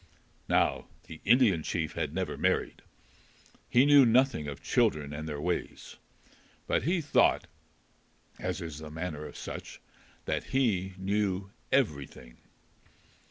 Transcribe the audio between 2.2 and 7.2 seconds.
married. He knew nothing of children and their ways. But he